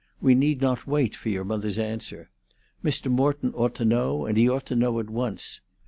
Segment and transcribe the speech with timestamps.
[0.19, 2.31] "We need not wait for your mother's answer.
[2.83, 3.11] Mr.
[3.11, 5.61] Morton ought to know, and he ought to know at once.